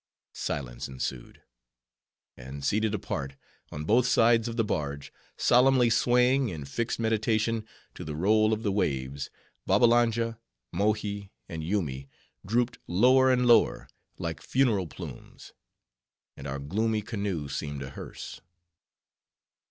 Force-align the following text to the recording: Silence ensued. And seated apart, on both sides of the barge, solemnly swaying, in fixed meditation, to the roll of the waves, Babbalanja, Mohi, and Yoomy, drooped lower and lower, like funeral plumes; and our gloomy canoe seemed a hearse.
Silence 0.33 0.87
ensued. 0.87 1.43
And 2.35 2.65
seated 2.65 2.95
apart, 2.95 3.35
on 3.71 3.85
both 3.85 4.07
sides 4.07 4.47
of 4.47 4.57
the 4.57 4.63
barge, 4.63 5.13
solemnly 5.37 5.91
swaying, 5.91 6.49
in 6.49 6.65
fixed 6.65 6.97
meditation, 6.99 7.67
to 7.93 8.03
the 8.03 8.15
roll 8.15 8.51
of 8.51 8.63
the 8.63 8.71
waves, 8.71 9.29
Babbalanja, 9.67 10.39
Mohi, 10.71 11.31
and 11.47 11.63
Yoomy, 11.63 12.09
drooped 12.43 12.79
lower 12.87 13.31
and 13.31 13.45
lower, 13.45 13.87
like 14.17 14.41
funeral 14.41 14.87
plumes; 14.87 15.53
and 16.35 16.47
our 16.47 16.57
gloomy 16.57 17.03
canoe 17.03 17.47
seemed 17.47 17.83
a 17.83 17.91
hearse. 17.91 18.41